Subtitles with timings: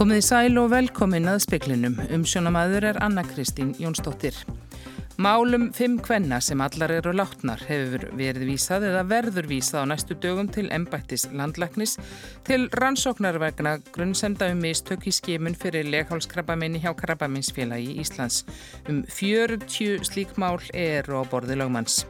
[0.00, 1.98] Komið í sæl og velkomin að speklinum.
[2.16, 4.32] Umsjónamaður er Anna Kristín Jónsdóttir.
[5.20, 10.16] Málum fimm kvenna sem allar eru látnar hefur verið vísað eða verður vísað á næstu
[10.16, 11.98] dögum til embættis landlæknis
[12.48, 18.46] til rannsóknar vegna grunnsemda um mistök í skimun fyrir leghálskrabbaminni hjá Krabbaminsfélagi Íslands.
[18.88, 22.06] Um 40 slík mál er á borði lögmanns.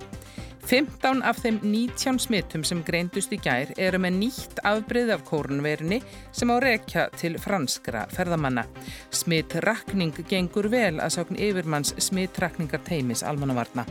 [0.71, 5.99] 15 af þeim 19 smittum sem greindust í gær eru með nýtt afbreyð af kórnverunni
[6.31, 8.63] sem á rekja til franskra ferðamanna.
[9.11, 13.83] Smittrakning gengur vel að sákn yfirmanns smittrakningar teimis almannavarna.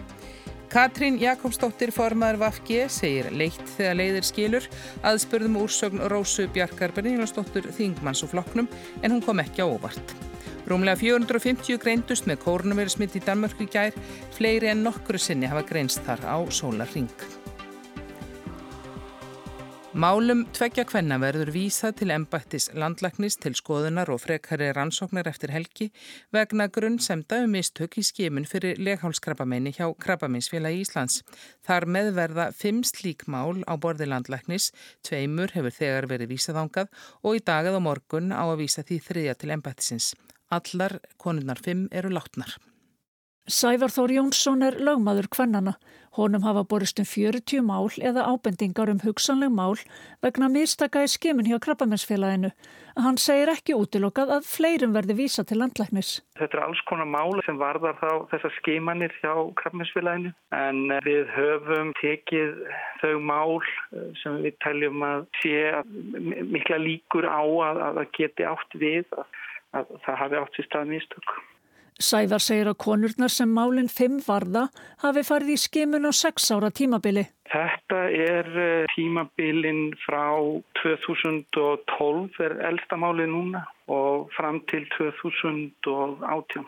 [0.72, 4.72] Katrín Jakobsdóttir formar Vafge segir leitt þegar leiðir skilur
[5.04, 8.72] aðspörðum úrsögn Rósu Bjarkar Bernílastóttur Þingmanns og Flokknum
[9.04, 10.29] en hún kom ekki á óvart.
[10.70, 13.96] Rúmlega 450 greindust með kórnumveru smitt í Danmörku í gær,
[14.38, 17.10] fleiri en nokkru sinni hafa greinst þar á sólarring.
[19.98, 25.90] Málum tveggja kvenna verður vísað til embættis landlagnis til skoðunar og frekari rannsóknar eftir helgi
[26.30, 31.24] vegna grunn semta um mistök í skimun fyrir leghálskrabbameini hjá Krabbaminsfélagi Íslands.
[31.66, 34.70] Þar meðverða fimm slík mál á borði landlagnis,
[35.02, 36.94] tveimur hefur þegar verið vísað ángað
[37.26, 40.14] og í dagað og morgun á að vísa því þriðja til embættisins.
[40.50, 42.58] Allar konunnar fimm eru látnar.
[43.50, 45.72] Sævar Þór Jónsson er lögmaður kvennana.
[46.14, 49.78] Honum hafa borist um 40 mál eða ábendingar um hugsanleg mál
[50.22, 52.52] vegna mistaka í skimun hjá krabbamennsfélaginu.
[52.98, 56.20] Hann segir ekki útilokkað að fleirum verði vísa til landlæknis.
[56.38, 61.94] Þetta er alls konar mál sem varðar þá þessar skimanir hjá krabbamennsfélaginu en við höfum
[62.04, 62.58] tekið
[63.02, 65.58] þau mál eh, sem við teljum að sé
[66.54, 69.26] mikla líkur á að, að geti átt við að
[69.76, 71.40] að það hafi átt sér stað mistök.
[72.00, 74.70] Sævar segir að konurnar sem málinn 5 varða
[75.02, 77.26] hafi farið í skimun á 6 ára tímabili.
[77.52, 80.40] Þetta er eh, tímabilin frá
[80.80, 86.64] 2012 er elsta málið núna og fram til 2018.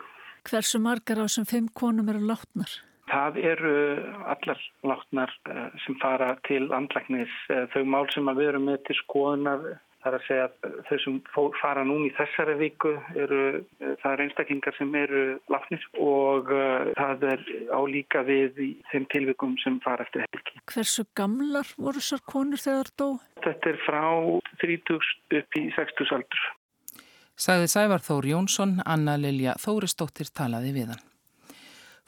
[0.50, 2.68] Hversu margar á sem 5 konum eru látnar?
[3.08, 3.76] Það eru
[4.34, 7.32] allar látnar eh, sem fara til andlæknis.
[7.48, 9.64] Eh, þau mál sem við erum með til skoðunar
[10.02, 11.18] Það er að segja að þau sem
[11.60, 13.42] fara núni í þessari viku eru,
[14.02, 19.54] það er einstaklingar sem eru lafnir og uh, það er álíka við í þeim tilvikum
[19.62, 20.58] sem fara eftir helgi.
[20.72, 23.06] Hversu gamlar voru þessar konur þegar dó?
[23.46, 24.02] Þetta er frá
[24.64, 24.98] 30
[25.38, 26.50] upp í 60 aldur.
[27.38, 31.06] Sagði Sævar Þór Jónsson, Anna Lilja Þóristóttir talaði við hann.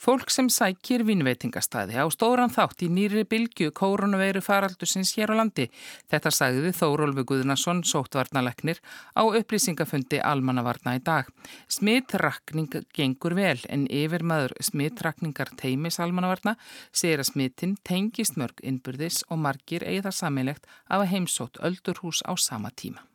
[0.00, 5.68] Fólk sem sækir vinnveitingastæði á stóran þátt í nýri bylgu koronaveiru faraldusins hér á landi.
[6.10, 8.82] Þetta sagði Þórólfi Guðnason, sóttvarnaleknir,
[9.14, 11.30] á upplýsingafundi almannavarna í dag.
[11.70, 16.58] Smittrakning gengur vel en yfir maður smittrakningar teimis almannavarna
[16.92, 22.34] segir að smittin tengist mörg innburðis og margir eigða sammeilegt af að heimsótt öldurhús á
[22.36, 23.06] sama tíma.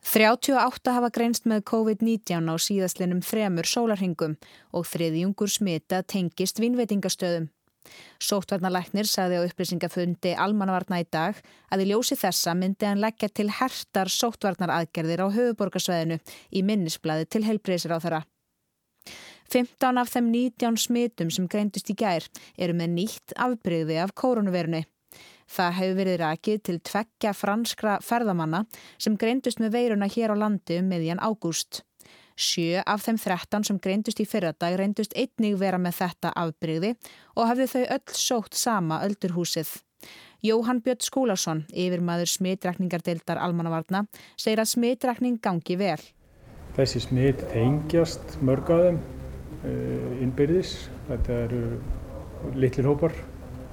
[0.00, 4.36] 38 hafa greinst með COVID-19 á síðastlinum þremur sólarhingum
[4.72, 7.50] og þriðjungur smita tengist vínveitingastöðum.
[8.20, 11.38] Sóttvarnalæknir sagði á upplýsingafundi almanvarna í dag
[11.72, 16.20] að í ljósi þessa myndi hann leggja til hertar sóttvarnaraðgerðir á höfuborgarsveðinu
[16.52, 18.22] í minnisbladi til heilbreyðsir á þeirra.
[19.50, 24.84] 15 af þeim 19 smitum sem greindust í gær eru með nýtt afbreyði af koronavirunni.
[25.50, 28.64] Það hefur verið rakið til tveggja franskra ferðamanna
[28.98, 31.82] sem greindust með veiruna hér á landi um meðjan ágúst.
[32.40, 36.94] Sjö af þeim 13 sem greindust í fyrradag reyndust einnig vera með þetta afbreyði
[37.34, 39.74] og hafðu þau öll sótt sama öldurhúsið.
[40.40, 44.06] Jóhann Björn Skúlason, yfir maður smitrækningardeildar almannavarna,
[44.40, 46.00] segir að smitrækning gangi vel.
[46.78, 50.86] Þessi smit tengjast mörgaðum uh, innbyrðis.
[51.10, 51.62] Þetta eru
[52.56, 53.12] litlir hópar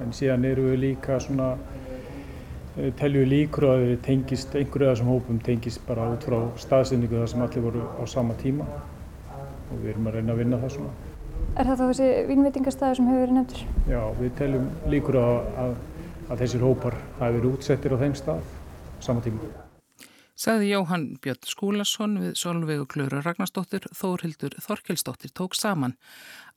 [0.03, 1.49] en síðan eru við líka svona
[2.77, 7.19] eh, telju líkur að við tengist einhverju af þessum hópum tengist bara út frá staðsendingu
[7.21, 10.75] þar sem allir voru á sama tíma og við erum að reyna að vinna það
[10.77, 10.95] svona.
[11.57, 13.61] Er það þá þessi vínveitingastæður sem hefur verið nefndur?
[13.89, 15.77] Já, við teljum líkur að, að,
[16.27, 19.49] að þessir hópar hafi verið útsettir á þeim stað á sama tíma.
[20.37, 25.95] Saði Jóhann Björn Skúlason við Solveigu Klöru Ragnarsdóttir, Þórhildur Þorkelsdóttir tók saman.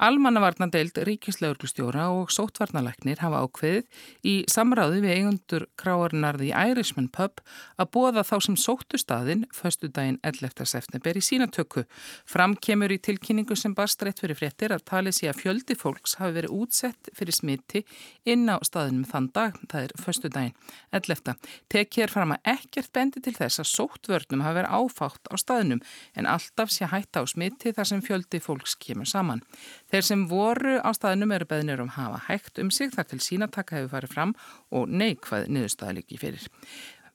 [0.01, 7.43] Almannavarnadeild, ríkislauglustjóra og sótvarnalæknir hafa ákveðið í samráði við eigundur kráarinarði í Irishman Pub
[7.77, 10.65] að bóða þá sem sóttu staðinn föstu daginn 11.
[10.65, 11.85] september í sínatöku.
[12.25, 16.17] Fram kemur í tilkynningu sem barst rétt fyrir fréttir að talið sé að fjöldi fólks
[16.17, 17.85] hafi verið útsett fyrir smiti
[18.25, 20.57] inn á staðinum þann dag, það er föstu daginn
[20.97, 21.37] 11.
[21.69, 25.85] Tekið er fram að ekkert bendi til þess að sóttvörnum hafi verið áfátt á staðinum
[26.17, 29.45] en alltaf sé hætta á smiti þar sem fjöldi fólks kemur saman.
[29.91, 33.77] Þeir sem voru á staðinum eru beðnir um hafa hægt um sig þar til sínataka
[33.79, 34.35] hefur farið fram
[34.71, 36.47] og neikvað niðurstaða líki fyrir.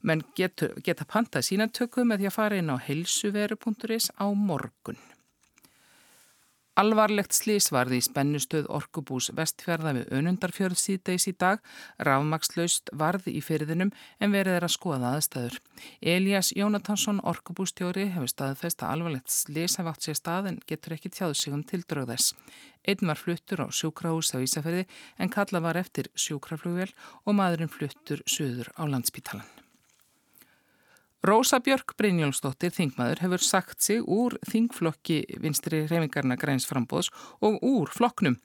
[0.06, 5.00] menn getur, geta pantað sínatöku með því að fara inn á heilsuveru.is á morgun.
[6.75, 11.62] Alvarlegt slís varði í spennustöð Orkubús vestfjörða við önundarfjörð síðdeis í dag,
[12.04, 15.56] rafmakslaust varði í fyrðinum en verið er að skoða aðstæður.
[16.04, 21.16] Elias Jónatansson, Orkubústjóri, hefur staðfest að alvarlegt slís hafa átt sér stað en getur ekki
[21.16, 22.36] tjáð sig um tildrög þess.
[22.83, 24.83] Einn var fluttur á sjúkrahús á Ísafjörði
[25.16, 26.92] en kalla var eftir sjúkraflugvel
[27.24, 29.64] og maðurinn fluttur söður á landspítalan.
[31.23, 37.09] Rósa Björk Brynjólfsdóttir, þingmaður, hefur sagt sig úr þingflokki vinstri reyfingarna græns frambóðs
[37.41, 38.35] og úr flokknum.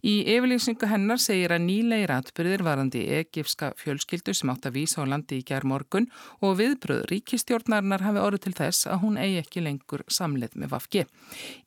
[0.00, 5.10] Í yfirlýsingu hennar segir að nýleir atbyrðir varandi egifska fjölskyldu sem átt að vísa á
[5.10, 6.08] landi í gerð morgun
[6.40, 11.04] og viðbröð ríkistjórnarinnar hafi orðið til þess að hún eigi ekki lengur samlið með Vafgi.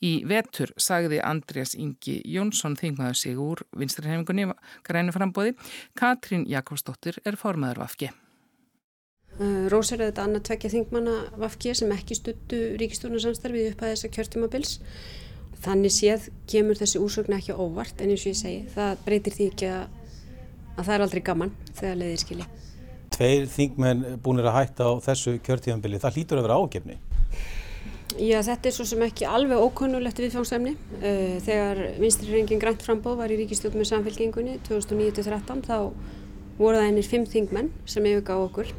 [0.02, 4.50] Í vetur sagði Andrés Ingi Jónsson þingmaður sig úr vinstri reyfingunni
[4.82, 5.54] grænu frambóði.
[5.94, 8.14] Katrín Jakobsdóttir er formaður Vafgi.
[9.42, 14.10] Uh, Rósar er þetta annað tvekja þingmanna Vafki sem ekki stuttu ríkistórnarsamstarfið upp að þessa
[14.14, 14.74] kjörtímabils.
[15.64, 19.48] Þannig séð kemur þessi úrsögna ekki óvart en eins og ég segi það breytir því
[19.54, 19.98] ekki að,
[20.76, 22.48] að það er aldrei gaman þegar leiðir skilji.
[23.14, 27.00] Tveir þingmenn búinir að hætta á þessu kjörtímabili, það hlýtur að vera ágefni?
[28.22, 30.76] Já þetta er svo sem ekki alveg ókunnulegt viðfángstæfni.
[31.00, 35.78] Uh, þegar vinstri reyngin grænt frambóð var í ríkistjórn með samfélkingunni 2009-13 þá
[36.60, 38.70] voru það einir fimm þingmenn sem yfirgá okkur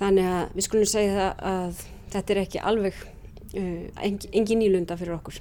[0.00, 5.16] Þannig að við skulum segja það að þetta er ekki alveg uh, engin nýlunda fyrir
[5.18, 5.40] okkur.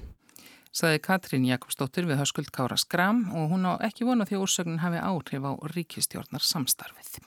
[0.71, 4.83] Saði Katrín Jakobsdóttir við Höskuld Kára Skram og hún á ekki vona því að úrsögnin
[4.83, 7.19] hafi áhrif á ríkistjórnar samstarfið.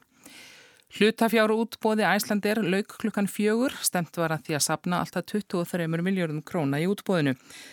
[0.94, 6.38] Hlutafjáru útbóði Æslandir lauk klukkan fjögur, stemt var að því að sapna alltaf 23 miljórum
[6.46, 7.32] króna í útbóðinu.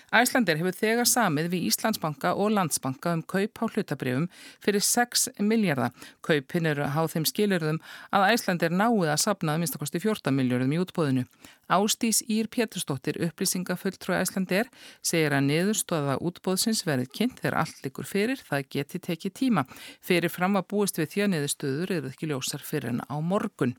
[0.09, 4.25] Æslandir hefur þegar samið við Íslandsbanka og Landsbanka um kaup á hlutabrifum
[4.65, 5.93] fyrir 6 miljardar.
[6.25, 10.73] Kaupin eru að há þeim skilurðum að Æslandir náið að sapna að minnstakosti 14 miljórum
[10.73, 11.29] í útbóðinu.
[11.71, 14.67] Ástís Ír Péturstóttir, upplýsingafulltrúi Æslandir,
[15.05, 19.63] segir að niðurstóða útbóðsins verið kynnt þegar allt likur fyrir, það geti tekið tíma.
[20.03, 23.75] Fyrir fram að búist við niðurstöður eru ekki ljósar fyrir en á morgun.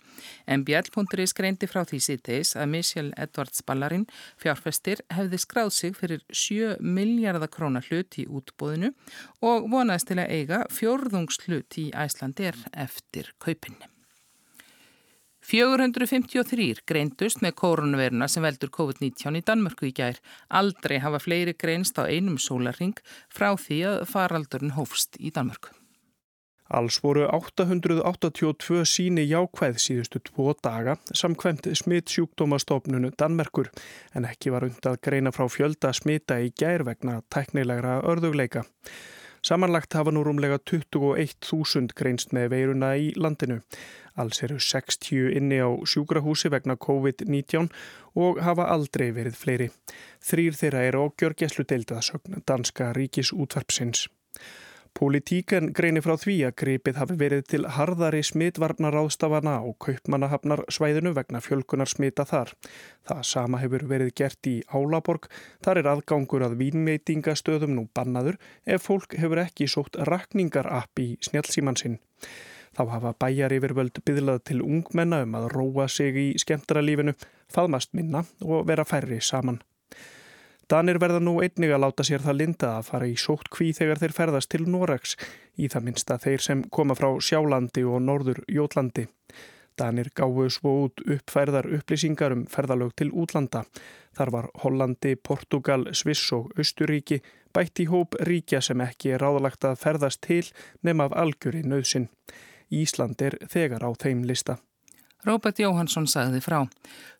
[0.46, 4.04] En Bjall.ri skreindi frá því síðdeis að Michel Edvards Ballarin,
[4.36, 8.92] fjárfestir, hefði skráð sig fyrir 7 miljardar krónar hlut í útbóðinu
[9.40, 13.88] og vonaðist til að eiga fjórðungslut í Æslandir eftir kaupinni.
[15.42, 20.20] 453 greindust með koronaviruna sem veldur COVID-19 í Danmörku í gær.
[20.48, 22.94] Aldrei hafa fleiri greinst á einum sólarring
[23.26, 25.81] frá því að faraldurinn hófst í Danmörku.
[26.72, 33.68] Alls voru 882 síni jákvæð síðustu tvo daga samkvæmt smitt sjúkdómastofnunu Danmerkur
[34.16, 38.64] en ekki var und að greina frá fjölda smita í gær vegna tæknilegra örðugleika.
[39.44, 43.60] Samanlagt hafa nú rúmlega 21.000 greinst með veiruna í landinu.
[44.16, 47.68] Alls eru 60 inni á sjúkrahúsi vegna COVID-19
[48.16, 49.70] og hafa aldrei verið fleiri.
[50.24, 54.06] Þrýr þeirra eru á gjörgeslu deildaðsögn danska ríkisútvarpsins.
[54.92, 61.14] Politíken greinir frá því að gripið hafi verið til harðari smitvarnar ástafana á kaupmannahafnar svæðinu
[61.16, 62.52] vegna fjölkunar smita þar.
[63.08, 65.30] Það sama hefur verið gert í Álaborg.
[65.64, 71.98] Þar er aðgangur að vínmeitingastöðum nú bannaður ef fólk hefur ekki sótt rakningarapp í snjálfsímansinn.
[72.76, 77.16] Þá hafa bæjar yfirvöld byðlað til ungmenna um að róa sig í skemmtaralífinu,
[77.52, 79.60] faðmast minna og vera færri saman.
[80.70, 84.00] Danir verða nú einnig að láta sér það linda að fara í sótt kví þegar
[84.02, 85.16] þeir ferðast til Noregs,
[85.58, 89.08] í það minsta þeir sem koma frá Sjálandi og Norður Jótlandi.
[89.78, 93.64] Danir gáðu svo út uppfærðar upplýsingar um ferðalög til útlanda.
[94.16, 99.64] Þar var Hollandi, Portugal, Sviss og Östuríki bætt í hóp ríkja sem ekki er ráðlagt
[99.64, 100.44] að ferðast til
[100.84, 102.10] nema af algjöri nöðsinn.
[102.72, 104.58] Ísland er þegar á þeim lista.
[105.22, 106.64] Róbert Jóhansson sagði frá.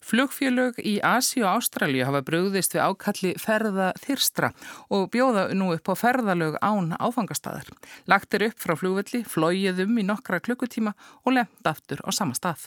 [0.03, 4.51] Flugfélög í Asi og Ástralju hafa brugðist við ákalli ferða þyrstra
[4.91, 7.71] og bjóða nú upp á ferðalög án áfangastæðar.
[8.11, 12.35] Lagt er upp frá flugvelli, flóið um í nokkra klukkutíma og lemt aftur á sama
[12.35, 12.67] stað.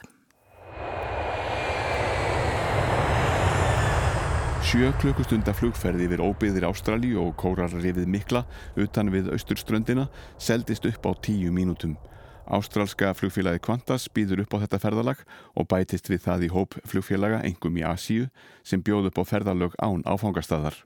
[4.66, 8.48] Sjö klukkustunda flugferði yfir óbyðir Ástralju og kórarrifið mikla
[8.80, 10.08] utan við austurströndina
[10.40, 12.00] seldist upp á tíu mínútum.
[12.46, 15.22] Ástrálska flugfélagi Qantas býður upp á þetta ferðalag
[15.58, 18.28] og bætist við það í hóp flugfélaga engum í Asíu
[18.62, 20.78] sem bjóð upp á ferðalög án áfangastadar.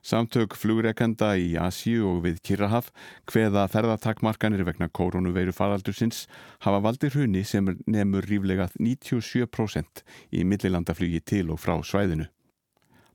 [0.00, 2.88] Samtök flugrekenda í Asíu og við Kirrahaf
[3.28, 6.24] hveða ferðatakmarkanir vegna koronaveiru faraldursins
[6.64, 12.30] hafa valdir hruni sem nefnur ríflega 97% í millilandaflugi til og frá svæðinu.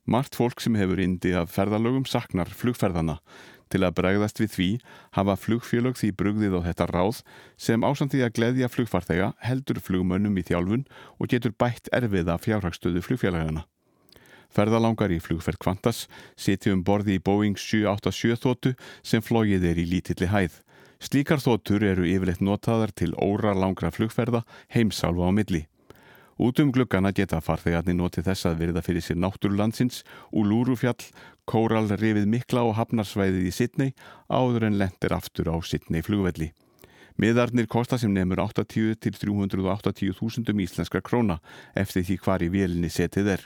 [0.04, 3.16] Mart fólk sem hefur indi af ferðalögum saknar flugferðana.
[3.72, 4.68] Til að bregðast við því
[5.16, 7.20] hafa flugfélög því brugðið á þetta ráð
[7.56, 10.84] sem ásandi að gleðja flugfarþega heldur flugmönnum í þjálfun
[11.18, 13.64] og getur bætt erfiða fjárhagstöðu flugfélagana.
[14.54, 16.04] Ferðalangar í flugferð Kvantas
[16.38, 20.60] siti um borði í Boeing 787 þóttu sem flógið er í lítilli hæð.
[21.02, 25.64] Slíkar þóttur eru yfirleitt notaðar til óra langra flugferða heimsálfa á milli.
[26.34, 30.02] Út um gluggana geta farþegarnir notið þess að verða fyrir sér náttúrulandsins,
[30.34, 31.06] Úlúrufjall,
[31.46, 33.94] Kóral rifið mikla og hafnarsvæðið í Sidney
[34.32, 36.50] áður en lendir aftur á Sidney flugvelli.
[37.20, 41.38] Miðarnir kosta sem nefnur 80 til 380 þúsundum íslenskar króna
[41.78, 43.44] eftir því hvar í vélinni setið er.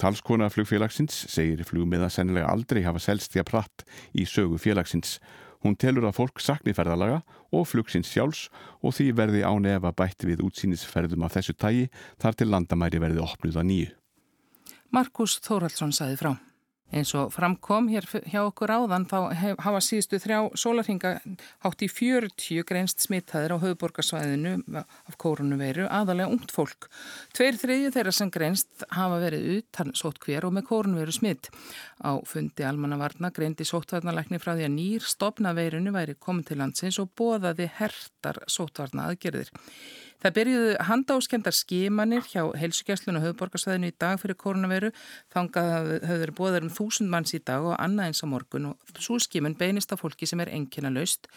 [0.00, 3.84] Talskona flugfélagsins segir flugmiða sennilega aldrei hafa selst því að pratt
[4.16, 5.18] í sögu félagsins.
[5.60, 7.20] Hún telur að fólk sakni ferðalaga
[7.52, 8.46] og flugsins sjálfs
[8.80, 11.88] og því verði án efa bætt við útsýnisferðum af þessu tægi
[12.22, 13.90] þar til landamæri verði opnuð að nýju.
[14.90, 16.32] Markus Þóraldsson saði frá.
[16.90, 19.18] Eins og framkom hér hjá okkur áðan þá
[19.62, 21.12] hafa síðustu þrjá sólarhinga
[21.62, 26.88] hátt í 40 greinst smittaðir á höfuborgarsvæðinu af kórunuveiru, aðalega ungt fólk.
[27.36, 31.52] Tveir þriðju þeirra sem greinst hafa verið utan sótt hver og með kórunuveiru smitt.
[32.02, 36.98] Á fundi almannavarna greindi sóttvarnalækni frá því að nýr stopna veirinu væri komið til landsins
[36.98, 39.54] og bóðaði hertar sóttvarna aðgerðir.
[40.20, 44.90] Það byrjuðu handáskendar skimanir hjá heilsugjastlun og höfuborgarsvæðinu í dag fyrir koronaviru.
[45.32, 49.16] Þangað höfður bóðar um þúsund manns í dag og annað eins á morgun og svo
[49.22, 51.30] skimun beinist af fólki sem er enkjena laust.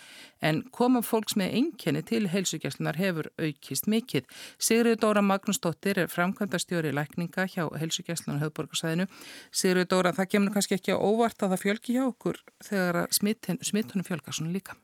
[0.43, 4.25] En koma fólks með enkjeni til heilsugjastlunar hefur aukist mikill.
[4.59, 9.07] Sigriður Dóra Magnúsdóttir er framkvæmdastjóri lækninga hjá heilsugjastlun og höfuborgarsvæðinu.
[9.55, 14.35] Sigriður Dóra, það kemur kannski ekki óvart að það fjölki hjá okkur þegar smittunum fjölkar
[14.35, 14.75] svona líka.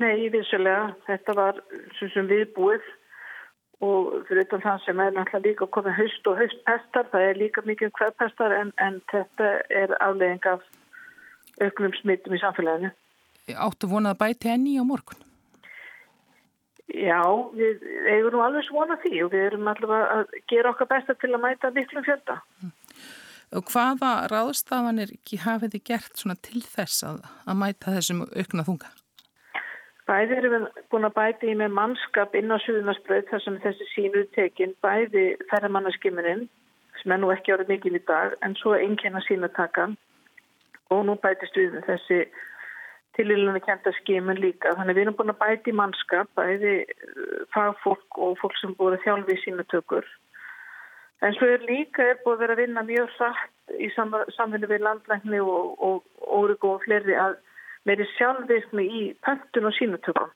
[0.00, 0.92] Nei, vissulega.
[1.06, 1.58] Þetta var
[2.00, 2.86] sem viðbúið
[3.82, 7.64] og fyrir utan það sem er náttúrulega líka komið haust og haustpestar, það er líka
[7.66, 9.50] mikið hverpestar en, en þetta
[9.82, 10.62] er aflegging af
[11.62, 12.92] auknum smittum í samfélaginu.
[13.58, 15.18] Áttu vonað að bæti enni á morgun?
[16.92, 17.24] Já,
[17.56, 21.32] við eigum nú alveg svona því og við erum allavega að gera okkar besta til
[21.32, 22.38] að mæta miklum fjölda.
[23.52, 28.92] Og hvaða ráðstafanir hafið þið gert til þess að, að mæta þessum aukna þunga?
[30.12, 33.86] Bæði erum við búin að bæti í með mannskap inn á Suðunarsbröð þar sem þessi
[33.94, 36.42] sínuð tekinn, bæði ferðamannaskimininn
[37.00, 39.94] sem er nú ekki árið mikil í dag en svo einnkjena sínatakan
[40.92, 42.18] og nú bætist við þessi
[43.16, 44.74] tilílunni kenta skimin líka.
[44.76, 48.98] Þannig við erum búin að bæti í mannskap, bæði uh, fagfólk og fólk sem búið
[48.98, 50.10] að þjálfi í sínatökur.
[51.24, 54.84] En svo er líka er búið að vera að vinna mjög satt í samfunni við
[54.84, 57.38] landlækni og, og, og, og fleiri að
[57.88, 60.30] meiri sjálfvirkni í pöntun og sínutökum.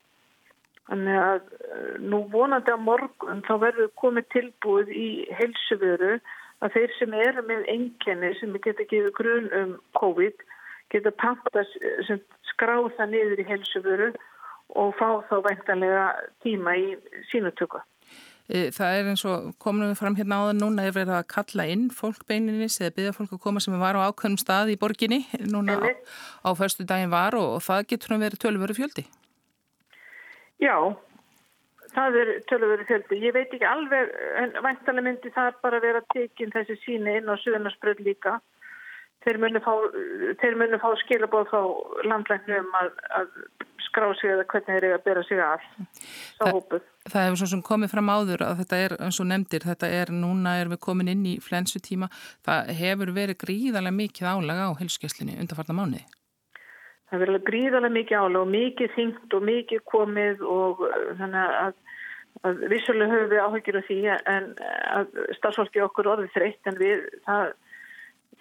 [0.86, 6.18] Þannig að eh, nú vonandi á morgun þá verður komið tilbúið í helsuvöru
[6.64, 10.46] að þeir sem eru með enginni sem geta gefið grun um COVID
[10.94, 11.64] geta panta
[12.06, 12.22] sem
[12.52, 14.08] skráð það niður í helsuvöru
[14.80, 16.06] og fá þá veintanlega
[16.44, 16.94] tíma í
[17.30, 17.82] sínutöku.
[18.46, 21.64] Eh, það er eins og komum við fram hérna áður núna er verið að kalla
[21.66, 25.24] inn fólk beininis eða byggja fólk að koma sem var á ákveðnum stað í borginni
[25.50, 25.90] núna á,
[26.46, 29.06] á förstu daginn var og, og það getur verið tölveru fjöldi.
[30.62, 30.78] Já,
[31.96, 33.18] það er tölveru fjöldi.
[33.26, 37.34] Ég veit ekki alveg, en væntalega myndi það bara vera tekinn þessi síni inn á
[37.42, 38.38] Suðunarsbröð líka.
[39.26, 39.74] Þeir munu fá,
[40.38, 41.62] fá skilabóð frá
[42.06, 43.32] landlæknum að, að
[43.88, 45.66] skrá sig eða hvernig þeir eru að bera sig að
[46.38, 46.92] sá hópuð.
[47.06, 50.10] Það hefur svo sem komið fram áður að þetta er, eins og nefndir, þetta er,
[50.10, 52.08] núna er við komin inn í flensu tíma,
[52.46, 56.02] það hefur verið gríðarlega mikið álaga á helskeslinni undarfarna mánuði.
[57.06, 61.54] Það hefur verið gríðarlega mikið álaga og mikið þyngt og mikið komið og uh, þannig
[61.60, 61.78] að,
[62.42, 64.50] að vissulega höfum við áhugir af því en
[64.96, 67.54] að starfsfólki okkur orðið þreytt en við, það,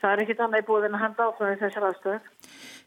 [0.01, 2.33] það er ekkit annað í búið en að handa áfram þessar aðstöður.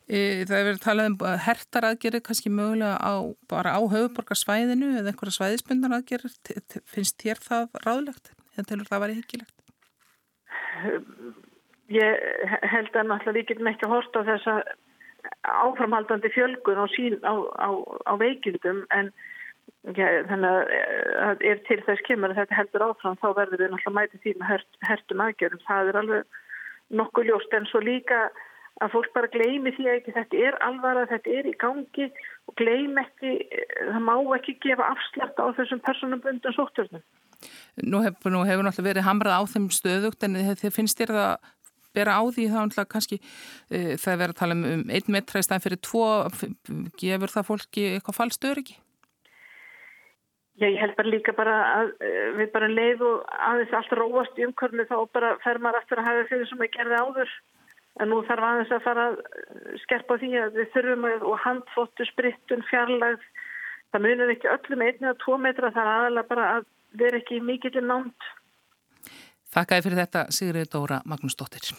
[0.09, 4.95] E, það er verið að tala um hertar aðgerið kannski mögulega á, bara á höfuborgarsvæðinu
[5.03, 6.37] eða einhverja svæðisbundar aðgerið.
[6.89, 9.57] Finnst þér það ráðlegt eða telur það að vera hyggilegt?
[11.93, 14.55] Ég held að náttúrulega við getum ekki að horta á þessa
[15.45, 17.35] áframhaldandi fjölgun á, á,
[17.69, 17.69] á,
[18.09, 19.13] á veikildum en
[19.97, 20.75] ja, þannig
[21.25, 24.35] að er til þess kemur að þetta heldur áfram þá verður við náttúrulega mæti því
[24.39, 25.65] með hert, hertum aðgerðum.
[25.69, 26.39] Það er alveg
[27.01, 28.29] nokkuð ljóst en svo líka
[28.85, 32.09] að fólk bara gleymi því ekki þetta er alvara, þetta er í gangi
[32.49, 33.35] og gleym ekki,
[33.77, 37.05] það má ekki gefa afslætt á þessum personabundum sóttörnum.
[37.87, 41.33] Nú hefur, nú hefur náttúrulega verið hamrað á þeim stöðugt en þið finnst þér það
[41.97, 45.41] bera á því þá náttúrulega kannski uh, það verður að tala um, um einn metra
[45.43, 46.05] í staðin fyrir tvo,
[47.01, 48.79] gefur það fólki eitthvað fallstöður ekki?
[50.59, 53.13] Já, ég held bara líka bara að uh, við bara leiðu
[53.51, 56.75] aðeins allt róast í umkörnu þá bara fer maður eftir að hafa fyrir sem að
[56.75, 57.39] gerði áður
[57.99, 59.21] En nú þarf aðeins að fara að
[59.83, 63.25] skerpa því að við þurfum að handfóttu, sprittun, fjarlagð.
[63.93, 66.67] Það munir ekki öllum einni að tvo metra þar aðalega bara að
[67.01, 68.33] vera ekki mikill námt.
[69.55, 71.73] Þakkaði fyrir þetta Sigriði Dóra Magnúsdóttir.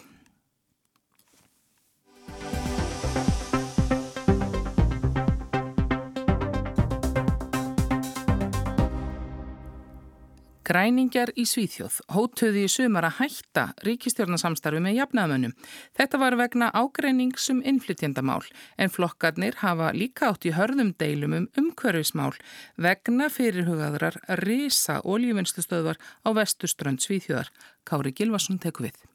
[10.70, 15.56] Græningjar í Svíþjóð hótuði í sumar að hætta ríkistjórnarsamstarfi með jafnaðmönnum.
[15.98, 18.44] Þetta var vegna ágreiningsum innflytjandamál
[18.78, 22.38] en flokkarnir hafa líka átt í hörðum deilum um umhverfismál
[22.78, 27.50] vegna fyrirhugaðrar risa oljuvinnslustöðvar á vestuströnd Svíþjóðar.
[27.82, 29.09] Kári Gilvarsson teku við.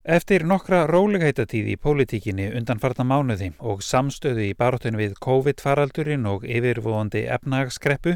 [0.00, 6.46] Eftir nokkra rólegheitatíð í pólitíkinni undan farna mánuði og samstöðu í baróttun við COVID-faraldurinn og
[6.48, 8.14] yfirvóandi efnagskreppu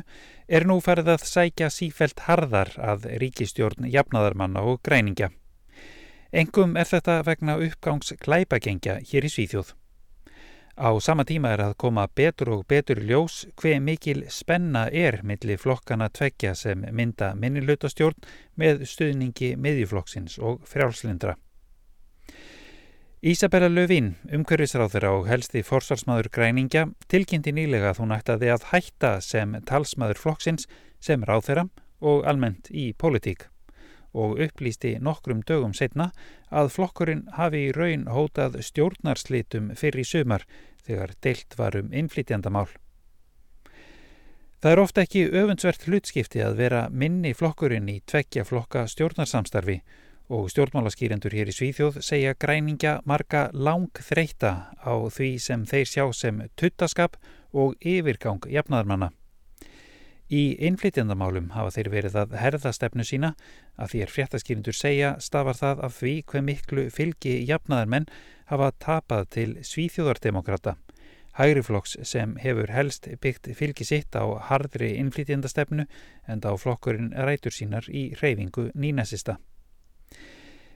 [0.48, 5.28] er nú farið að sækja sífelt harðar að ríkistjórn jafnaðarmanna og græningja.
[6.32, 9.76] Engum er þetta vegna uppgangs glæpagengja hér í Svíþjóð.
[10.80, 15.60] Á sama tíma er að koma betur og betur ljós hver mikil spenna er millir
[15.60, 18.24] flokkana tveggja sem mynda minnilutastjórn
[18.56, 21.36] með stuðningi miðjuflokksins og frjálslindra.
[23.24, 29.54] Ísabella Löfín, umhverfisráður og helsti forsvarsmaður græningja, tilkynnti nýlega að hún ættaði að hætta sem
[29.64, 30.68] talsmaður flokksins
[31.00, 31.64] sem ráðherra
[32.04, 33.46] og almennt í pólitík
[34.12, 36.10] og upplýsti nokkrum dögum setna
[36.52, 40.44] að flokkurinn hafi í raun hótað stjórnarslitum fyrir sumar
[40.84, 42.68] þegar deilt var um innflytjandamál.
[44.60, 50.03] Það er ofta ekki öfundsvert hlutskipti að vera minni flokkurinn í tveggja flokka stjórnarsamstarfi og
[50.28, 56.40] stjórnmálaskýrendur hér í Svíþjóð segja græningja marga lang þreita á því sem þeir sjá sem
[56.56, 57.18] tuttaskap
[57.52, 59.10] og yfirgang jafnaðarmanna.
[60.32, 63.34] Í innflytjandamálum hafa þeir verið að herða stefnu sína
[63.76, 68.08] að því er fréttaskýrindur segja stafar það af því hver miklu fylgi jafnaðarmenn
[68.48, 70.78] hafa tapað til svíþjóðardemokrata.
[71.36, 75.84] Hægriflokks sem hefur helst byggt fylgi sitt á hardri innflytjandastefnu
[76.26, 79.36] en á flokkurinn rætur sínar í reyfingu nínæsista.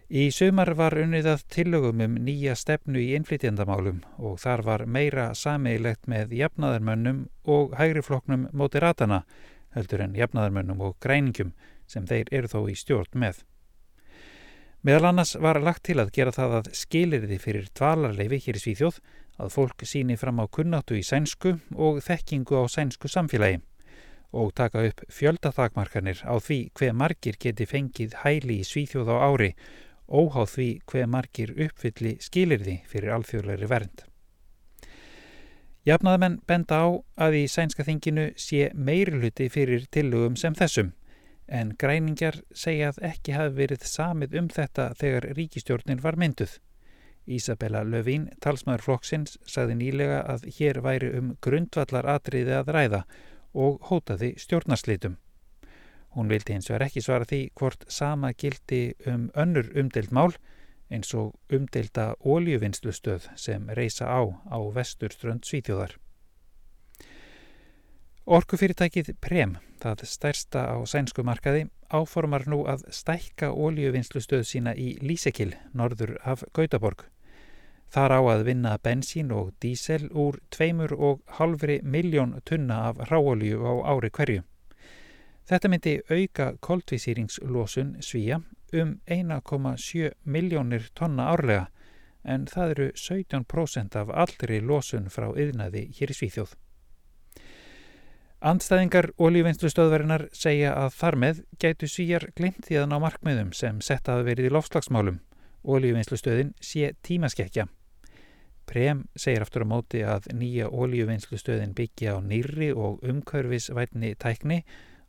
[0.08, 5.26] Í sumar var unnið að tillögum um nýja stefnu í innflytjandamálum og þar var meira
[5.36, 9.18] sameigilegt með jafnaðarmönnum og hægrifloknum mótiratana
[9.76, 11.50] heldur en jafnaðarmönnum og græningum
[11.84, 13.42] sem þeir eru þó í stjórn með.
[14.80, 19.00] Meðal annars var lagt til að gera það að skilirði fyrir dvalarleifi hér í Svíþjóð
[19.44, 23.60] að fólk síni fram á kunnáttu í sænsku og þekkingu á sænsku samfélagi
[24.32, 29.52] og taka upp fjöldathagmarkanir á því hver margir geti fengið hæli í Svíþjóð á ári
[30.08, 34.04] óháð því hver margir uppfylli skilirði fyrir alþjóðlegri vernd.
[35.88, 36.86] Jafnaðamenn benda á
[37.28, 40.90] að í sænska þinginu sé meirluti fyrir tillögum sem þessum,
[41.48, 46.58] en græningjar segja að ekki hafi verið samið um þetta þegar ríkistjórnin var mynduð.
[47.28, 53.02] Ísabella Löfín, talsmaður flokksins, sagði nýlega að hér væri um grundvallar atriði að ræða
[53.52, 55.16] og hótaði stjórnarslitum.
[56.16, 60.32] Hún vildi eins og er ekki svara því hvort sama gildi um önnur umdelt mál
[60.90, 65.98] eins og umdelta óljuvinnslustöð sem reysa á á vesturströnd Svíþjóðar.
[68.28, 75.54] Orkufyrirtækið Prem, það stærsta á sænsku markaði, áformar nú að stækka óljuvinnslustöð sína í Lísekil,
[75.72, 77.06] norður af Gautaborg.
[77.88, 83.64] Þar á að vinna bensín og dísel úr tveimur og halvri miljón tunna af ráolju
[83.64, 84.42] á ári hverju.
[85.48, 88.42] Þetta myndi auka koldvísýringslosun svíja
[88.76, 91.68] um 1,7 miljónir tonna árlega
[92.28, 96.52] en það eru 17% af allri losun frá yðnaði hér í Svíþjóð.
[98.38, 104.12] Andstæðingar ólífinnslustöðvarinnar segja að þar með gætu svíjar glimt því að ná markmiðum sem sett
[104.12, 105.18] að verið í lofslagsmálum.
[105.64, 107.66] Ólífinnslustöðin sé tímaskekkja.
[108.68, 114.60] Prem segir aftur á móti að nýja ólífinnslustöðin byggja á nýri og umhverfisvætni tækni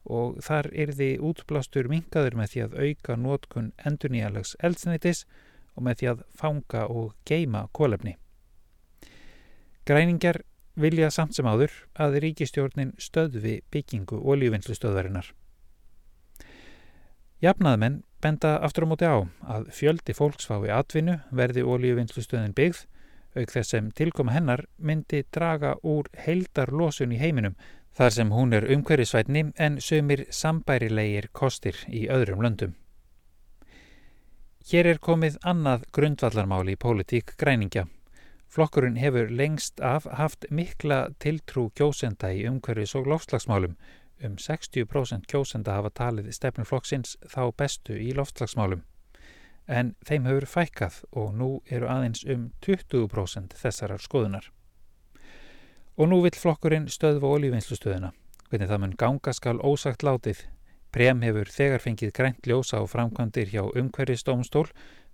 [0.10, 5.26] og þar er því útblástur mingaður með því að auka nótkun endurníjalags eldsneitis
[5.76, 8.18] og með því að fanga og geima kólefni.
[9.86, 10.42] Græningar
[10.80, 15.34] vilja samt sem áður að ríkistjórnin stöðvi byggingu og lífinnslustöðvarinnar.
[17.40, 22.86] Jafnaðmenn benda aftur á móti á að fjöldi fólksfái atvinnu verði ólíuvinnslustöðin byggð
[23.38, 27.56] auk þess sem tilkoma hennar myndi draga úr heildarlosun í heiminum
[28.00, 32.78] þar sem hún er umhverfisvætni en sömur sambærilegir kostir í öðrum löndum.
[34.70, 37.90] Hér er komið annað grundvallarmáli í pólitík græningja.
[38.48, 43.76] Flokkurinn hefur lengst af haft mikla tiltrú kjósenda í umhverfis og loftslagsmálum.
[44.24, 48.86] Um 60% kjósenda hafa talið stefnuflokksins þá bestu í loftslagsmálum.
[49.70, 54.48] en þeim hefur fækkað og nú eru aðeins um 20% þessarar skoðunar.
[56.00, 58.14] Og nú vill flokkurinn stöðva olívinnslustöðuna.
[58.48, 60.46] Hvernig það mun ganga skal ósagt látið.
[60.96, 64.70] Prem hefur þegar fengið grænt ljósa á framkvæmdir hjá umhverfistómstól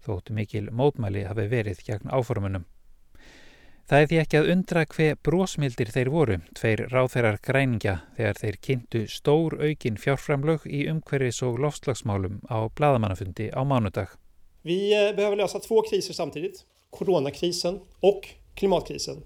[0.05, 2.67] þótt mikil mótmæli hafi verið gegn áformunum.
[3.85, 8.55] Það er því ekki að undra hver brósmildir þeir voru, tveir ráþeirar græningja þegar þeir
[8.67, 14.15] kynntu stór aukin fjárframlög í umhverfis og lofslagsmálum á bladamannafundi á mánudag.
[14.65, 19.21] Vi eh, behöver lösa två kriser samtidigt, coronakrisen och klimatkrisen.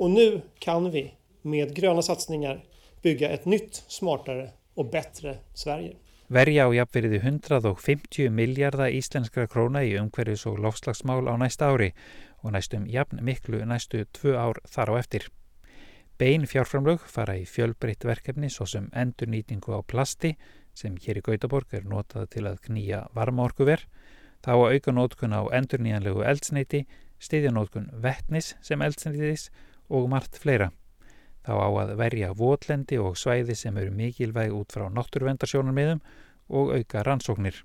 [0.00, 2.64] Och nu kan vi med gröna satsningar
[3.02, 5.96] bygga ett nytt, smartare och bättre Sverige.
[6.26, 11.90] Verja á jafnverði 150 miljardar íslenskra króna í umhverfis og lofslagsmál á næsta ári
[12.40, 15.28] og næstum jafn miklu næstu tvö ár þar á eftir.
[16.16, 20.32] Bein fjárframlög fara í fjölbreytt verkefni svo sem endurnýtingu á plasti
[20.72, 23.84] sem hér í Gautaborg er notað til að knýja varmaorkuver,
[24.40, 26.86] þá að auka nótkun á endurnýjanlegu eldsneiti,
[27.20, 29.50] stiðjanótkun vettnis sem eldsneitis
[29.90, 30.70] og margt fleira.
[31.44, 36.02] Þá á að verja votlendi og svæði sem eru mikilvæg út frá náttúruvendarsjónarmiðum
[36.48, 37.64] og auka rannsóknir.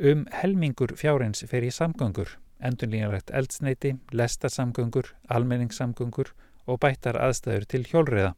[0.00, 6.32] Um helmingur fjárins fer í samgöngur endurlínalegt eldsneiti, lestarsamgöngur, almenningssamgöngur
[6.66, 8.32] og bættar aðstæður til hjólriða.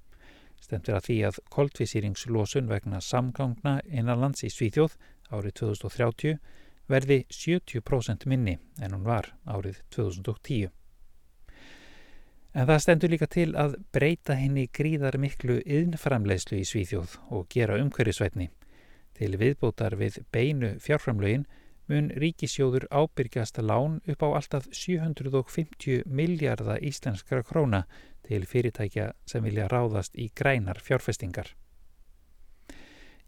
[0.62, 4.94] Stemt er að því að koldvísýringslósun vegna samgangna innanlands í Svíþjóð
[5.32, 6.38] árið 2030
[6.92, 10.70] verði 70% minni en hún var árið 2010.
[12.52, 17.78] En það stendur líka til að breyta henni gríðar miklu yðnframleyslu í Svíþjóð og gera
[17.80, 18.50] umhverjusvætni.
[19.16, 21.46] Til viðbótar við beinu fjárframlögin
[21.88, 27.86] mun ríkisjóður ábyrgjast lán upp á alltaf 750 miljardar íslenskra króna
[28.28, 31.54] til fyrirtækja sem vilja ráðast í grænar fjárfestingar.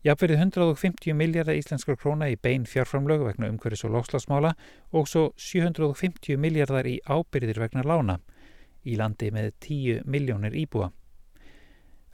[0.05, 4.53] Jafnverið 150 miljardar íslenskra króna í bein fjárframlög vegna umhverfis og lókslasmála
[4.93, 8.21] og svo 750 miljardar í ábyrðir vegna lána
[8.85, 10.91] í landi með 10 miljónir íbúa.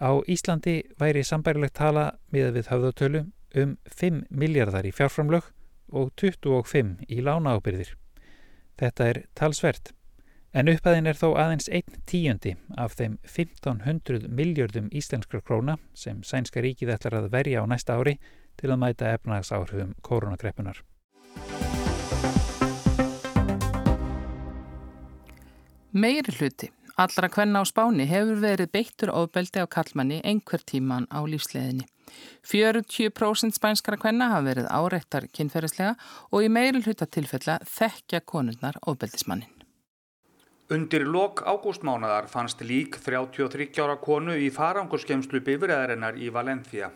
[0.01, 3.25] Á Íslandi væri sambærilegt tala miða við höfðatölu
[3.61, 5.51] um 5 miljardar í fjárframlög
[5.93, 7.97] og 25 í lánaábyrðir.
[8.81, 9.93] Þetta er talsvert,
[10.55, 16.65] en upphæðin er þó aðeins einn tíundi af þeim 1500 miljardum íslenskra króna sem sænska
[16.65, 18.17] ríkið ætlar að verja á næsta ári
[18.57, 20.81] til að mæta efnagsáhrifum koronagreppunar.
[25.93, 26.69] Meiri hluti.
[27.03, 31.83] Allra hvenna á spáni hefur verið beittur ofbeldi á kallmanni einhver tíman á lífsleðinni.
[32.47, 35.97] 40% spænskara kvenna hafa verið áreittar kynferðislega
[36.31, 39.51] og í meiri hluta tilfella þekkja konurnar ofbeldismannin.
[40.71, 46.93] Undir lok ágústmánadar fannst lík 33 ára konu í farangurskemslu bifræðarinnar í Valencia.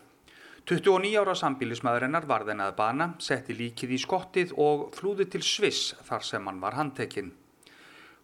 [0.63, 5.97] 29 ára sambílismæðurinnar var þenn að bana, setti líkið í skottið og flúði til Sviss
[6.07, 7.35] þar sem hann var handtekinn.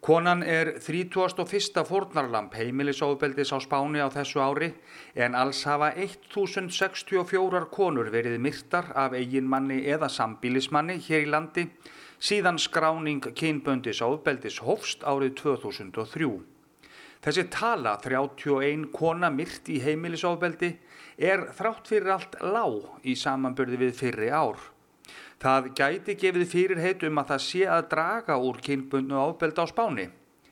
[0.01, 1.83] Konan er 31.
[1.85, 4.71] fórnarlamp heimilisofbeldis á Spáni á þessu ári
[5.13, 11.67] en alls hafa 1064 konur verið myrtar af eiginmanni eða sambílismanni hér í landi
[12.17, 16.33] síðan skráning kynböndis ofbeldis hofst árið 2003.
[17.21, 20.73] Þessi tala 31 kona myrt í heimilisofbeldi
[21.21, 24.57] er þrátt fyrir allt lág í samanbörði við fyrri ár.
[25.41, 30.05] Það gæti gefið fyrirheit um að það sé að draga úr kynbundnu ábeld á spáni.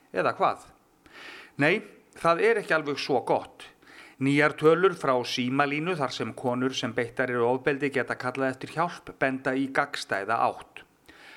[0.09, 0.63] Eða hvað?
[1.61, 1.83] Nei,
[2.17, 3.67] það er ekki alveg svo gott.
[4.19, 9.13] Nýjar tölur frá símalínu þar sem konur sem beittar eru ábeldi geta kallað eftir hjálp
[9.21, 10.81] benda í gagstæða átt.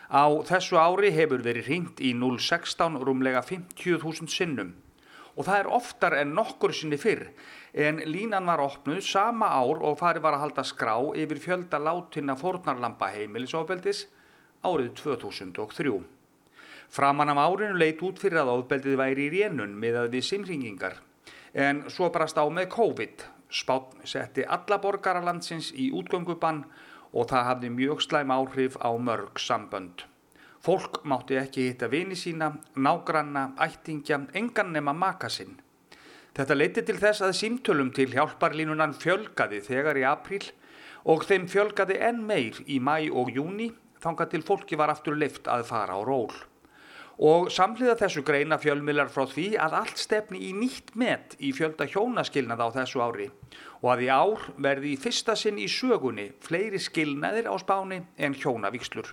[0.08, 4.72] Á þessu ári hefur verið hringt í 016 rúmlega 50.000 sinnum
[5.36, 7.28] og það er oftar en nokkur sinni fyrr
[7.72, 12.36] en línan var opnuð sama ár og fari var að halda skrá yfir fjölda látina
[12.36, 14.06] fórnarlampa heimilisofbeldis
[14.62, 15.94] árið 2003.
[16.92, 21.00] Framan af árinu leit út fyrir að ofbeldið væri í rénun miðað við simringingar
[21.52, 23.24] en svo brast á með COVID.
[23.52, 26.64] Spátn setti alla borgaralandsins í útgöngubann
[27.12, 30.04] og það hafði mjög slæm áhrif á mörg sambönd.
[30.62, 35.58] Fólk mátti ekki hitta vini sína, nágranna, ættingja, engan nema maka sinn.
[36.32, 40.46] Þetta leiti til þess að símtölum til hjálparlínunan fjölgaði þegar í april
[41.04, 43.66] og þeim fjölgaði enn meir í mæ og júni
[44.00, 46.32] þanga til fólki var aftur lift að fara á ról.
[47.22, 51.84] Og samhliða þessu greina fjölmilar frá því að allt stefni í nýtt met í fjölda
[51.92, 53.28] hjónaskilnað á þessu ári
[53.82, 58.38] og að í ár verði í fyrsta sinn í sögunni fleiri skilnaðir á spáni en
[58.40, 59.12] hjónavíkslur.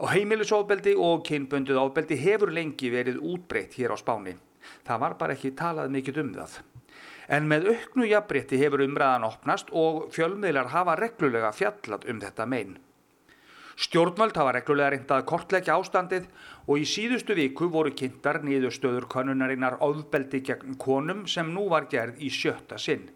[0.00, 4.38] Og heimilisofbeldi og kynbönduð ofbeldi hefur lengi verið útbreytt hér á spáni.
[4.86, 6.56] Það var bara ekki talað mikið um það.
[7.28, 12.76] En með auknu jafnbreytti hefur umræðan opnast og fjölmiðlar hafa reglulega fjallat um þetta megin.
[13.74, 16.28] Stjórnvöld hafa reglulega reyndað kortleggja ástandið
[16.68, 22.20] og í síðustu viku voru kynntar niðurstöður konunarinnar ofbeldi gegn konum sem nú var gerð
[22.22, 23.08] í sjötta sinn.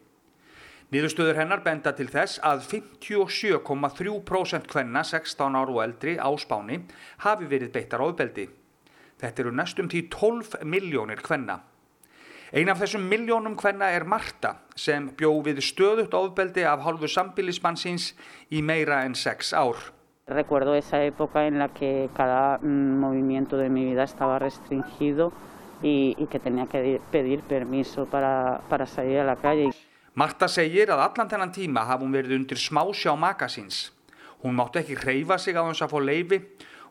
[0.89, 6.81] Niðurstöður hennar benda til þess að 57,3% kvenna 16 ára og eldri á spáni
[7.27, 8.49] hafi verið beittar ofbeldi.
[9.19, 11.59] Þetta eru næstum því 12 miljónir kvenna.
[12.55, 18.15] Ein af þessum miljónum kvenna er Marta sem bjó við stöðut ofbeldi af hálfu sambilismannsins
[18.49, 19.83] í meira en 6 ár.
[20.29, 25.33] Recuerdo esa época en la que cada mm, movimiento de mi vida estaba restringido
[25.83, 29.71] y, y que tenía que pedir permiso para, para salir a la calle.
[30.15, 33.93] Marta segir að allan þennan tíma hafa hún verið undir smásjá makasins.
[34.43, 36.41] Hún mátti ekki hreyfa sig á þess að fá leifi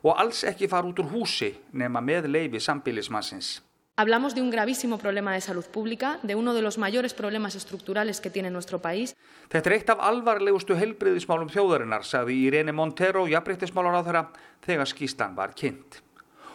[0.02, 3.58] og alls ekki fara út úr húsi nema með leifi sambilismannsins.
[3.98, 8.20] Hablamos de un gravísimo problema de salud pública, de uno de los mayores problemas estructurales
[8.20, 9.16] que tiene nuestro país.
[9.50, 14.22] Þetta er eitt af alvarlegustu helbriðismálum þjóðarinnar, sagði Irene Montero, jafnbreyttismálar á þeirra,
[14.62, 15.98] þegar skýstan var kynnt.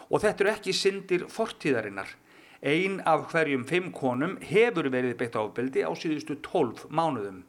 [0.08, 2.08] Og þetta eru ekki syndir fortíðarinnar.
[2.64, 7.42] Ein af hverjum fimm konum hefur verið beitt ábeldi á síðustu tólf mánuðum.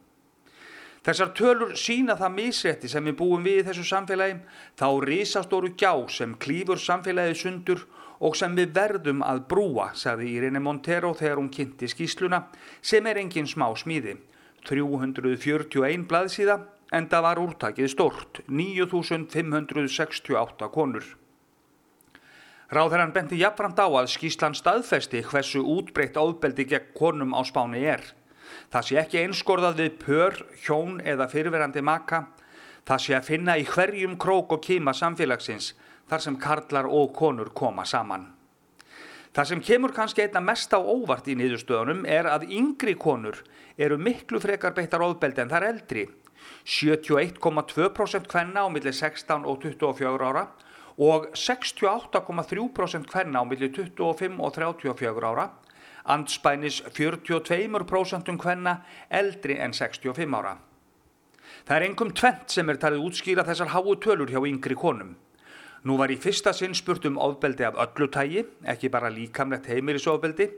[1.06, 4.40] Þessar tölur sína það misrætti sem við búum við í þessu samfélagi,
[4.74, 7.84] þá risastóru gjá sem klýfur samfélagið sundur
[8.18, 12.50] og sem við verðum að brúa, sagði Irene Montero þegar hún kynnti skýsluna,
[12.82, 14.18] sem er engin smá smíði.
[14.66, 21.06] 341 blaðsíða, en það var úrtakið stort, 9568 konur.
[22.66, 28.02] Ráðherran benti jafnframt á að skýslan staðfesti hversu útbreytt áðbeldi gegn konum á spáni er.
[28.72, 32.26] Það sé ekki einskorðað við pör, hjón eða fyrirverandi maka.
[32.86, 35.72] Það sé að finna í hverjum krók og kima samfélagsins
[36.06, 38.28] þar sem karlar og konur koma saman.
[39.36, 43.42] Það sem kemur kannski einna mest á óvart í niðurstöðunum er að yngri konur
[43.76, 46.06] eru miklu frekar beittar ofbeldi en þar eldri.
[46.64, 50.46] 71,2% kvenna á milli 16 og 24 ára
[50.96, 55.50] og 68,3% kvenna á milli 25 og 34 ára,
[56.06, 58.78] andspænis 42% kvenna
[59.10, 60.56] eldri en 65 ára.
[61.66, 65.16] Það er engum tvent sem er talið útskýra þessar háu tölur hjá yngri konum.
[65.86, 70.48] Nú var í fyrsta sinn spurt um ofbeldi af öllu tægi, ekki bara líkamlegt heimilisofbeldi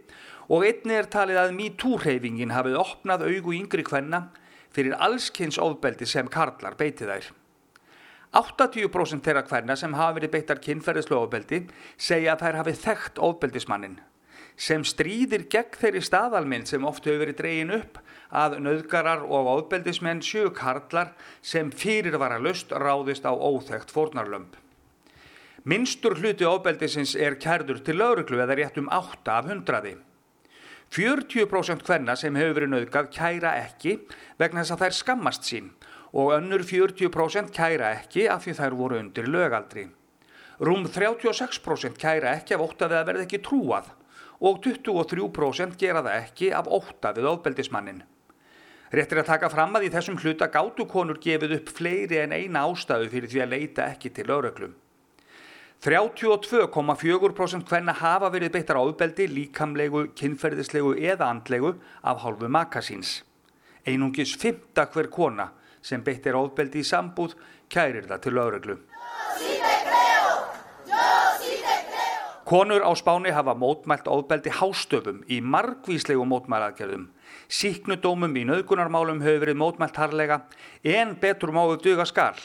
[0.49, 4.29] og einni er talið að MeToo-hreyfingin hafið opnað augu yngri kvenna
[4.73, 7.33] fyrir allskynns ofbeldi sem karlar beiti þær.
[8.37, 11.65] 80% þeirra kvenna sem hafa verið beittar kynferðislu ofbeldi
[11.97, 13.99] segja að þær hafið þekkt ofbeldismannin
[14.59, 20.21] sem stríðir gegn þeirri staðalminn sem oft hefur verið dregin upp að nöðgarar og ofbeldismenn
[20.25, 24.57] sjöu karlar sem fyrirvara lust ráðist á óþekkt fórnarlömp.
[25.69, 29.97] Minnstur hluti ofbeldisins er kærður til lauruglu eða rétt um 8 af 100.
[30.95, 33.99] 40% hvenna sem hefur verið nauðgað kæra ekki
[34.41, 35.71] vegna þess að þær skammast sín
[36.17, 39.87] og önnur 40% kæra ekki af því þær voru undir lögaldri.
[40.59, 43.93] Rúm 36% kæra ekki af við að verða ekki trúað
[44.41, 48.03] og 23% gera það ekki af óta við ofbeldismannin.
[48.89, 52.65] Réttir að taka fram að í þessum hluta gátu konur gefið upp fleiri en eina
[52.65, 54.77] ástæðu fyrir því að leita ekki til lauruglum.
[55.85, 63.21] 32,4% hvenna hafa verið beittar áðbeldi, líkamlegu, kynferðislegu eða andlegu af hálfu makasíns.
[63.87, 67.37] Einungis fymta hver kona sem beittir áðbeldi í sambúð
[67.71, 68.79] kærir það til lauruglu.
[72.49, 77.11] Konur á spáni hafa mótmælt áðbeldi hástöfum í margvíslegu mótmælaðgerðum.
[77.45, 80.39] Síknudómum í nauðgunarmálum hefur verið mótmælt harlega
[80.81, 82.41] en betur máðu duga skall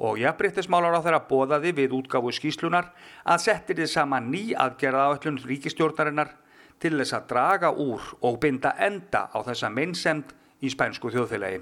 [0.00, 2.94] og jafnbryttismálar á þeirra bóðaði við útgáfu skýslunar
[3.28, 6.32] að settir þið saman ný aðgerða á öllum ríkistjórnarinnar
[6.80, 10.32] til þess að draga úr og binda enda á þessa meinsemd
[10.64, 11.60] í spænsku þjóðfélagi.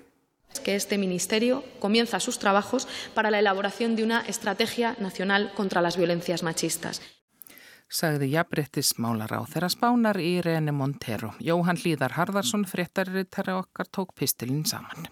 [0.64, 5.96] que este ministerio comienza sus trabajos para la elaboración de una estrategia nacional contra las
[5.96, 7.19] violencias machistas.
[7.90, 11.32] Sagði jafnbryttismálar á þeirra spánar í Rene Montero.
[11.42, 15.08] Jóhann Líðar Harðarsson, fréttarittari okkar, tók pistilinn saman.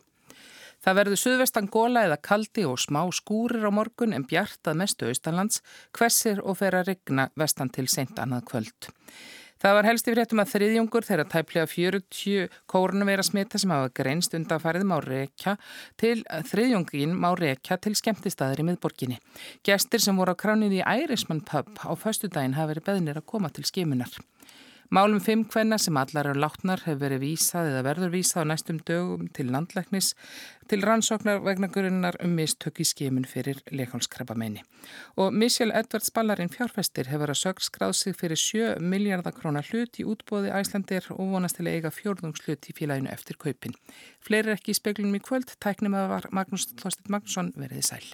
[0.79, 5.09] Það verður suðvestan góla eða kaldi og smá skúrir á morgun en bjart að mestu
[5.11, 5.59] austanlands,
[5.91, 8.91] hvessir og fer að rigna vestan til sent annað kvöld.
[9.59, 14.37] Það var helst í fréttum að þriðjungur þeirra tæplega 40 kórnveira smita sem hafa greinst
[14.39, 15.57] undanfærið má rekja
[15.99, 19.19] til þriðjungin má rekja til skemmtistæðir í miðborginni.
[19.67, 23.51] Gestir sem voru á kránið í Ærismann pub á föstudaginn hafa verið beðnir að koma
[23.51, 24.15] til skimunar.
[24.89, 28.79] Málum fimm hvenna sem allar eru látnar hefur verið vísað eða verður vísað á næstum
[28.89, 30.15] dögum til landlæknis
[30.71, 34.63] til rannsóknar vegna gurinnar um mistök í skimun fyrir leikálskrabba meini.
[35.21, 40.01] Og Michelle Edwards Ballarinn fjárfestir hefur að sög skráð sig fyrir 7 miljardar krónar hlut
[40.01, 43.77] í útbóði æslandir og vonast til að eiga fjórðungshlut í félaginu eftir kaupin.
[44.25, 48.09] Fleiri ekki í speglunum í kvöld, tæknum að var Magnús Þorstin Magnússon veriði sæl.